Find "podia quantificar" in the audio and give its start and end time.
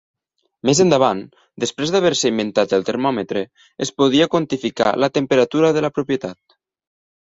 4.01-4.99